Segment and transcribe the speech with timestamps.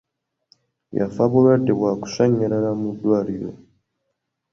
[0.97, 3.51] Yafa bulwadde bwa kusannyalala mu ddwaliro.